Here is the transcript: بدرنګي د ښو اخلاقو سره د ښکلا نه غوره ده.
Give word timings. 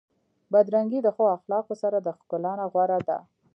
بدرنګي 0.51 0.99
د 1.03 1.07
ښو 1.15 1.23
اخلاقو 1.37 1.73
سره 1.83 1.97
د 2.01 2.07
ښکلا 2.17 2.53
نه 2.59 2.65
غوره 2.71 2.99
ده. 3.07 3.17